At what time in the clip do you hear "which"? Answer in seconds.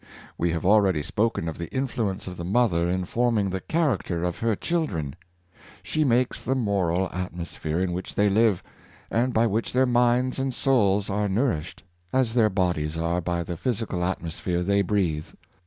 7.93-8.15, 9.45-9.73